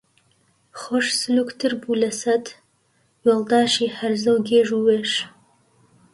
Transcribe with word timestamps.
خۆش 0.79 1.07
سلووکتر 1.19 1.71
بوو 1.81 2.01
لە 2.03 2.11
سەد 2.21 2.45
وێڵداشی 3.25 3.93
هەرزە 3.97 4.31
و 4.33 4.37
گێژ 4.49 4.67
و 4.73 4.83
وێژ 4.85 5.11